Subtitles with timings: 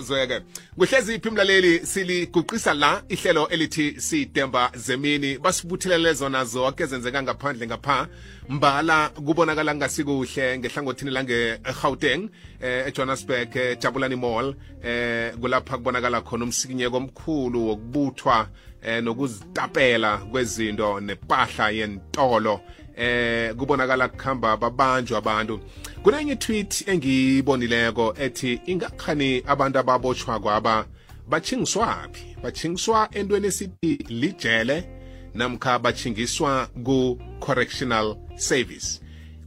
[0.00, 0.40] zweke
[0.76, 5.38] kuhlezi iphi mlaleli siliguqisa la ihlelo elithi sidemba zemini?
[5.38, 8.08] Basibuthelele zona zonke ezenzeka ngaphandle ngapha.
[8.48, 12.28] Mbala kubonakala ngasikuhle ngehlangothini lange-gauteng
[12.60, 18.48] eh, ejohannesburg eh, jabulani mall eh, kulapha kubonakala khona umsikinyeko omkhulu wokubuthwa
[18.82, 22.60] eh, nokuzitapela kwezinto nepahla yentolo.
[22.96, 25.60] Eh kubonakala kuhamba babanjwa abantu.
[26.02, 30.86] Kunenye tweet engiyibonileko ethi ingakhani abantu ababotshwa kwaba?
[31.28, 34.88] Bachingiswaphi bachingiswa entweni esithi lijele
[35.34, 39.00] namkha bachingiswa ku-correctional service.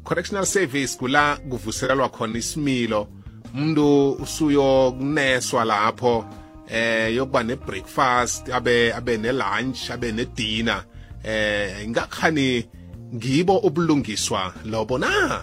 [0.04, 3.08] Correctional service kula kuvuselelwa khona isimilo
[3.54, 6.26] umuntu usuyokuneswa lapho
[6.68, 10.84] eh yokuba ne-breakfast abe abe ne-lunch abe ne-dinner.
[11.24, 12.66] Eh ingakhani
[13.16, 15.42] ngibo ubulungiswa lobo na?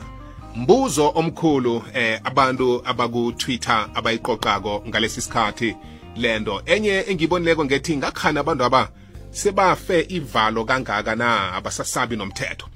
[0.56, 5.76] Mbuzo omkhulu eh abantu abaku-twitter abayiqoqako ngalesi sikhathi.
[6.16, 8.88] Lento enye engibonileko ngethi ngakhani abantu aba
[9.30, 11.52] sebafe ivalo kangaka na?
[11.52, 12.66] Abasasabi nomthetho.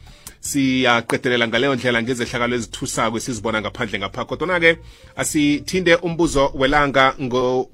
[0.41, 4.25] Siyaqedelela ngaleyo ndlela ngezehlakalo ezithusako esizibona ngaphandle ngapha.
[4.25, 4.79] Kodwana-ke
[5.17, 7.15] asithinde umbuzo welanga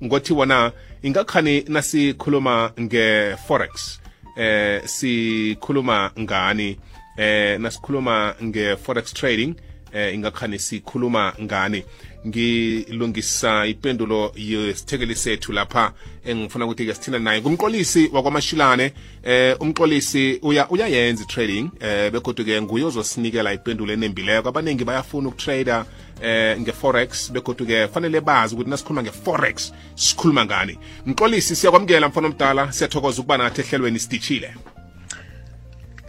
[0.05, 4.01] ngothi wona ingakhani nasikhuluma nge-forex?
[4.37, 6.79] Eh sikhuluma ngani?
[7.17, 9.55] Eh nasikhuluma nge-forex trading
[9.93, 11.85] eh ingakhani sikhuluma ngani?
[12.27, 15.93] Ngilungisa ipendulo yesithekeli sethu lapha
[16.25, 17.41] engifuna ukuthi ke sithina naye.
[17.41, 18.93] Kumxolisi wakwamashilane
[19.23, 25.85] eh umxolisi uya uyayenza i-trading eh begodwa ke nguye ozosinikela ipendulo enembileko abaningi bayafuna ukutrader
[26.23, 30.79] eh nge-forex begodwa ke fanele bazi ukuthi nasikhuluma nge-forex sikhuluma ngani?
[31.07, 32.73] Mxolisi siyakwamukela mfana omdala.
[32.73, 34.55] Siyathokoza ukuba nathi ehlelweni sidishile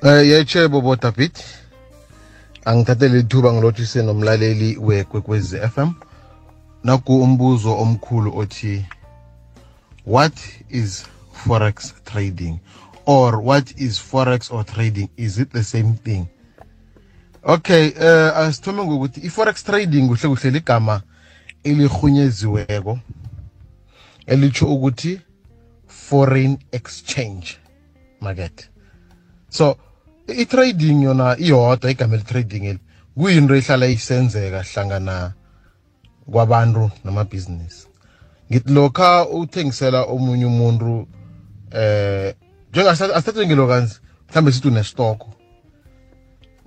[0.04, 1.32] Eh yechebo bo David.
[2.66, 5.92] Angithathele ithuba ngilothise nomlaleli wekwekwezi FM.
[6.84, 8.86] Naku umbuzo omkhulu othi
[10.06, 10.34] What
[10.70, 12.60] is forex trading
[13.06, 16.28] or what is forex or trading is it the same thing?
[17.44, 21.02] Okay, eh asithome ngokuthi i-forex trading kuhle kuhle ligama
[21.64, 23.00] elihunyeziweko
[24.28, 25.22] elitsho ukuthi
[25.88, 27.58] foreign exchange
[28.22, 28.70] market.
[29.50, 29.78] So
[30.28, 32.80] i-trading yona iyodwa igama eli-trading eli
[33.16, 35.34] kuyinto ehlala isenzeka hlangana
[36.32, 37.88] kwabantu namabhizinisi.
[38.52, 41.08] Ngithi lokha uthengisela omunye umuntu
[41.72, 42.36] eh
[42.72, 43.96] njengasithathe ngelokanzi
[44.28, 45.28] mhlawumbe sithi unestoko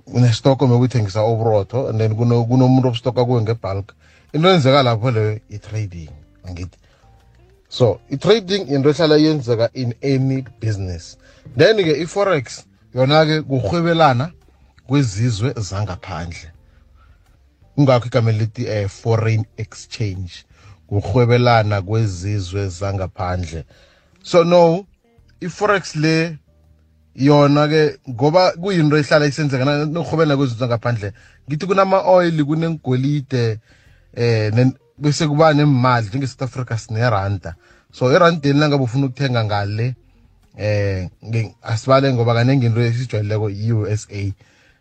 [0.07, 3.93] unestoko mekuthengisa oburotho and then kunomuntu obustoka kuwe ngebulk.
[4.33, 6.09] Into enzeka lapho leyo i-trading
[6.47, 6.77] angithi
[7.69, 11.17] so i-trading into ehlala yenzeka in any business.
[11.57, 14.31] Then-ke i-forex yona-ke kurhwebelana
[14.87, 16.51] kwezizwe zangaphandle.
[17.75, 20.31] Kungakho igama lithi eh, foreign exchange
[20.87, 23.63] kurhwebelana kwezizwe zangaphandle.
[24.23, 24.85] So no
[25.41, 26.37] i-forex le
[27.15, 31.13] yona-ke ngoba kuyinto ehlala isenzeka nokurhwebelana kwezizwe zangaphandle.
[31.47, 33.59] Ngithi kunama-oil kunengolide
[34.13, 34.51] eh
[34.97, 37.55] bese kuba nemali njenge-south africa sineranda.
[37.91, 39.95] So erandeni langabe ufuna ukuthenga ngale
[40.57, 41.09] eh
[41.61, 44.33] asibale ngoba kanenge into esijwayeleko i-USA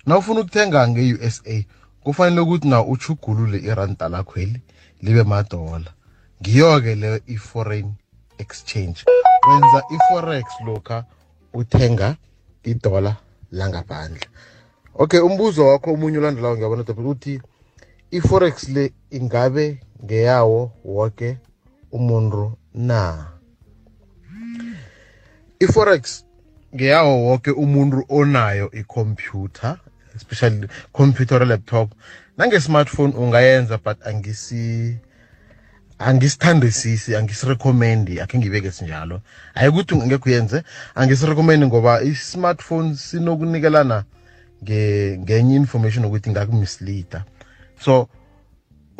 [0.06, 1.64] na ufuna ukuthenga nge-USA
[2.03, 4.60] kufanele ukuthi na uchugulule iranta lakhweli
[5.03, 5.91] libe madola.
[6.41, 7.92] Ngiyo-ke leyo i-foreign
[8.38, 9.04] exchange.
[9.48, 11.04] Wenza i-forex lokha
[11.53, 12.16] uthenga
[12.64, 13.16] idola
[13.50, 14.26] langaphandle.
[14.94, 17.41] Okay umbuzo wakho omunye ulandelayo ngiyabona topic uthi
[18.10, 21.38] i-forex le ingabe ngeyawo woke
[21.92, 23.26] umuntu na?
[25.60, 26.25] I-forex
[26.75, 29.78] ngeyawo wonke umuntu onayo ikhompyutha
[30.16, 31.93] especially computer or laptop.
[32.38, 34.97] Nange-smartphone ungayenza but angisi
[35.98, 39.21] angisithandisisi angisirecomendi akhe ngibeke sinjalo.
[39.54, 40.62] Hayi ukuthi ngekho uyenze
[40.94, 44.04] angisirecomendi ngoba i-smartphone sinokunikelana
[44.65, 47.25] ngenye information ukuthi ngakumislida.
[47.81, 48.09] So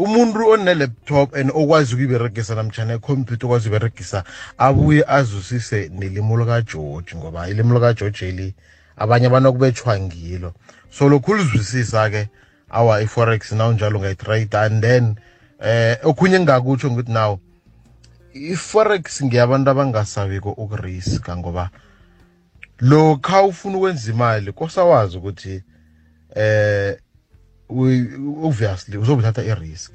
[0.01, 4.25] umuntu one-laptop and okwazi ukuyiberegisa namtshana ikhompyutha okwazi ukuyiberegisa
[4.59, 8.55] abuye azwisise nelimo likageorge ngoba ilimo likageorge eli
[8.97, 10.55] abanye abanokubetshwa ngilo.
[10.91, 12.29] So lokhu ulizwisisa-ke
[12.71, 15.17] awa i-forex nawunjalo ungayitrade and then
[15.61, 17.37] eh okhunye engingakutsho ngithi naw
[18.33, 21.71] i-forex ngiyabantu abangasabiko ukuriska ngoba
[22.81, 25.63] lokha ufuna ukwenza imali kosawazi ukuthi
[26.35, 26.97] eh
[28.43, 29.93] obviously uzobuthatha i-risk.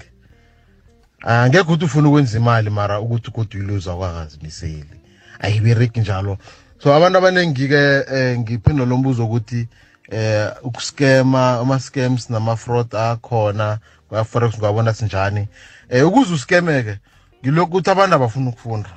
[1.23, 4.95] Angekho ukuthi ufuna ukwenza imali mara ukuthi kodwa iluza kwakazimiseli
[5.39, 6.37] ayibereki njalo.
[6.83, 9.67] So abantu abaningi-ke eh, ngiphendula lo mbuzo ukuthi
[10.11, 13.79] eh ukuscama ama-scams nama-fraud akhona
[14.09, 15.47] kwa-forex ngwabona sinjani?
[15.89, 16.99] Eh ukuze uskemeke
[17.41, 18.89] ngilokhu ukuthi abantu abafuna ukufunda.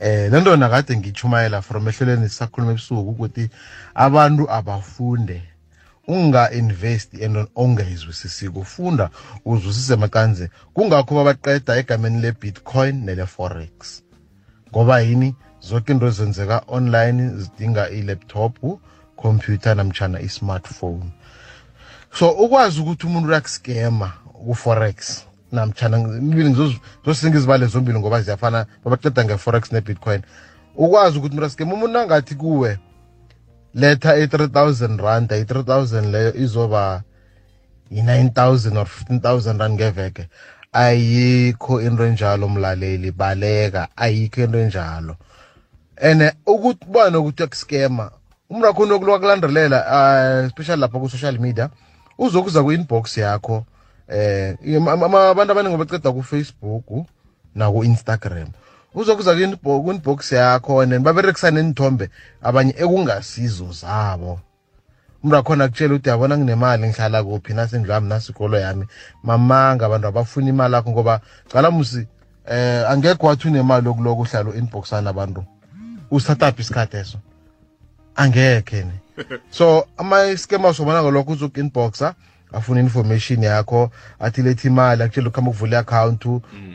[0.00, 3.50] Eh lento nakade ngichumayela from ehlelweni sisakhuluma ebusuku ukuthi
[3.94, 5.51] abantu abafunde.
[6.08, 9.10] Unga-invest and ongayizwisisiko ufunda
[9.44, 14.02] uzwisise makanze kungakho babaqeda egameni le-bitcoin nele-forex.
[14.70, 15.34] Ngoba yini?
[15.60, 18.58] Zonke into zenzeka online zidinga i-laptop
[19.16, 21.12] computer namtshana i-smartphone.
[22.18, 30.22] So ukwazi ukuthi umuntu uyakuskema ku-forex namtshana imibili ngizosingizibale zombili ngoba ziyafana babaqeda nge-forex ne-bitcoin.
[30.76, 32.78] Ukwazi ukuthi umuntu askema umuntu angathi kuwe
[33.74, 37.02] letha i-3000 rand i-3000 leyo izoba
[37.90, 40.28] i-9000 or 15000 rand ngeveke.
[40.72, 45.16] Ayikho into enjalo mlaleli baleka ayikho into enjalo.
[45.96, 48.10] And ukuthi bani ukuthi akuskema
[48.52, 51.70] umuntu wakho unokulwa kulandelela uh, especially lapha ku-social media
[52.18, 53.64] uzokuza ku-inbox yakho
[54.08, 54.56] eh
[55.32, 57.08] abantu abaningi baceda ku-facebook
[57.54, 58.52] naku-instagram
[58.94, 62.10] uzokuza ku-inbox yakho and baberekisa nenithombe
[62.42, 64.40] abanye ekungasizo zabo.
[65.22, 68.86] Umuntu wakhona kutshela ukuthi yabona nginemali ngihlala kuphi nasendlu yami nasikolo yami.
[69.22, 72.06] Mamanga abantu abafuna imali yakho ngoba cala musi
[72.46, 75.44] eh angekho wathi unemali yokuloko uhlala u-inboxana abantu.
[76.10, 77.18] Usithathaphi isikhathi eso?
[78.16, 78.92] Angekhe ni.
[79.50, 82.14] So ama-scamers ubona ngalokho uzoku-inboxa.
[82.52, 83.90] Afuna information yakho
[84.20, 86.24] athi lethi imali akutshela ukuhamba ukuvula i-account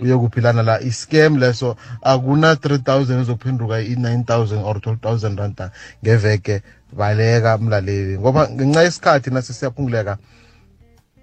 [0.01, 0.81] uyokuphilana la.
[0.81, 5.71] I-scam leso akuna 3000 ezokuphenduka i-9000 or 12000 randa
[6.03, 6.61] ngeveke.
[6.93, 10.17] Baleka mlaleli ngoba ngenxa yesikhathi nase siyaphunguleka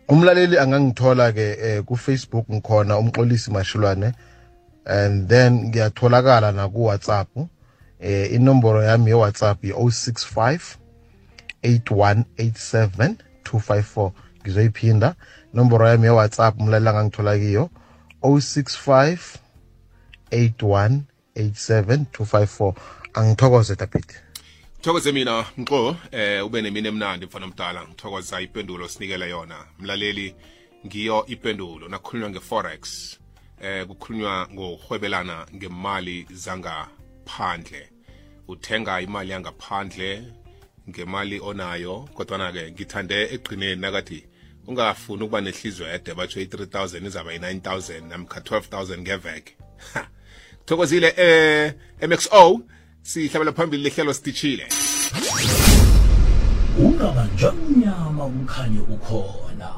[0.09, 4.13] umlaleli angangithola-ke eh, ku-facebook ngikhona umxolisi mashulwane
[4.85, 7.29] and then ngiyatholakala naku-whatsapp
[8.01, 10.61] eh, inomboro yami ye-whatsapp yi-065
[11.63, 14.13] 8187 254
[14.45, 15.15] ngizoyiphinda
[15.55, 17.71] inomboro yami ye-whatsapp umlaleli angangithola kiyo
[18.23, 19.19] 065
[20.31, 22.75] 8187 254
[23.15, 24.05] angithokoze david.
[24.81, 29.57] Thokoze mina mxo eh ube nemini emnandi mfana mdala ngithokoza ipendulo sinikele yona.
[29.79, 30.35] Mlaleli
[30.87, 31.89] ngiyo ipendulo.
[31.89, 32.81] Nakhulunywa nge-forex
[33.61, 37.91] eh kukhulunywa ngokuhwebelana ngemali zangaphandle.
[38.49, 40.25] Uthenga imali yangaphandle
[40.89, 44.27] ngemali onayo kodwana-ke ngithande egqineni nakathi
[44.67, 49.53] ungafuni ukuba nehlizwe ede batsho i-3000 izaba yi-9000 namkha 12000 ngeveke.
[50.67, 51.75] Thokozile eh
[52.09, 52.61] mxo
[53.03, 54.67] sihlabela phambili lihlelo sitishile
[56.79, 59.69] ungabanjwa mnyama kukhanye kukhona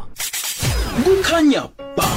[1.05, 1.63] kukhanya
[1.97, 2.16] ba.